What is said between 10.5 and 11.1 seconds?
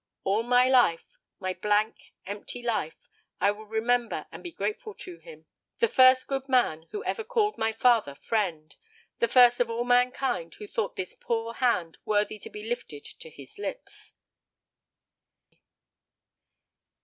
who thought